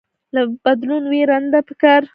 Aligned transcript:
له 0.33 0.41
بدلون 0.65 1.03
ويره 1.07 1.37
نده 1.43 1.59
پکار 1.67 2.01